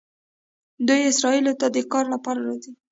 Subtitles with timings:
[0.87, 2.71] دوی اسرائیلو ته د کار لپاره راځي.